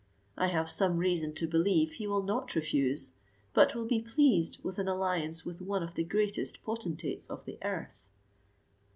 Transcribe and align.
I 0.35 0.47
have 0.47 0.67
some 0.67 0.97
reason 0.97 1.31
to 1.35 1.47
believe 1.47 1.91
he 1.91 2.07
will 2.07 2.23
not 2.23 2.55
refuse, 2.55 3.11
but 3.53 3.75
will 3.75 3.85
be 3.85 4.01
pleased 4.01 4.57
with 4.63 4.79
an 4.79 4.87
alliance 4.87 5.45
with 5.45 5.61
one 5.61 5.83
of 5.83 5.93
the 5.93 6.03
greatest 6.03 6.63
potentates 6.63 7.27
of 7.29 7.45
the 7.45 7.59
earth." 7.61 8.09